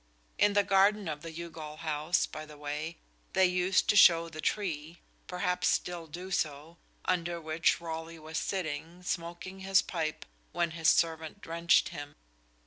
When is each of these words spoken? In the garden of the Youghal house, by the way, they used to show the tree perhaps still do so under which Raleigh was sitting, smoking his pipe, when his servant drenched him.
In 0.39 0.53
the 0.53 0.63
garden 0.63 1.07
of 1.07 1.21
the 1.21 1.31
Youghal 1.31 1.77
house, 1.77 2.25
by 2.25 2.43
the 2.43 2.57
way, 2.57 2.97
they 3.33 3.45
used 3.45 3.87
to 3.89 3.95
show 3.95 4.29
the 4.29 4.41
tree 4.41 4.99
perhaps 5.27 5.67
still 5.67 6.07
do 6.07 6.31
so 6.31 6.77
under 7.05 7.39
which 7.39 7.79
Raleigh 7.79 8.17
was 8.17 8.39
sitting, 8.39 9.03
smoking 9.03 9.59
his 9.59 9.83
pipe, 9.83 10.25
when 10.53 10.71
his 10.71 10.89
servant 10.89 11.39
drenched 11.41 11.89
him. 11.89 12.15